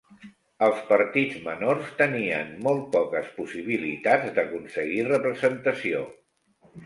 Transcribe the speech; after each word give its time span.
Els 0.67 0.79
partits 0.91 1.35
menors 1.47 1.91
tenien 1.99 2.47
molt 2.67 2.87
poques 2.95 3.29
possibilitats 3.37 4.33
d'aconseguir 4.39 5.03
representació. 5.11 6.03